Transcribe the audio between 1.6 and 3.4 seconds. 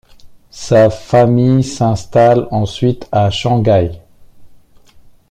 s'installe ensuite à